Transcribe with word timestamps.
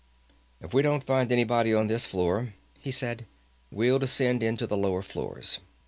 "If 0.61 0.73
we 0.73 0.81
don't 0.81 1.03
find 1.03 1.31
anybody 1.31 1.75
on 1.75 1.85
this 1.85 2.07
floor," 2.07 2.55
he 2.79 2.89
said, 2.89 3.27
"we'll 3.69 3.99
descend 3.99 4.41
into 4.41 4.65
the 4.65 4.75
lower 4.75 5.03
floors. 5.03 5.59